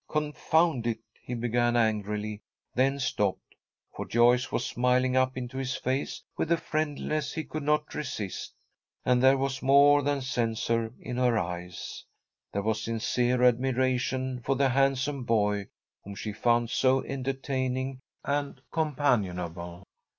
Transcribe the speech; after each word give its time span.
"Confound 0.09 0.87
it!" 0.87 0.97
he 1.21 1.35
began, 1.35 1.75
angrily, 1.77 2.41
then 2.73 2.97
stopped, 2.99 3.53
for 3.95 4.07
Joyce 4.07 4.51
was 4.51 4.65
smiling 4.65 5.15
up 5.15 5.37
into 5.37 5.59
his 5.59 5.75
face 5.75 6.23
with 6.35 6.51
a 6.51 6.57
friendliness 6.57 7.33
he 7.33 7.43
could 7.43 7.61
not 7.61 7.93
resist, 7.93 8.55
and 9.05 9.21
there 9.21 9.37
was 9.37 9.61
more 9.61 10.01
than 10.01 10.21
censure 10.21 10.91
in 10.99 11.17
her 11.17 11.37
eyes. 11.37 12.03
There 12.51 12.63
was 12.63 12.81
sincere 12.81 13.43
admiration 13.43 14.41
for 14.43 14.55
the 14.55 14.69
handsome 14.69 15.23
boy 15.23 15.67
whom 16.03 16.15
she 16.15 16.33
found 16.33 16.71
so 16.71 17.03
entertaining 17.03 17.99
and 18.23 18.59
companionable. 18.71 19.83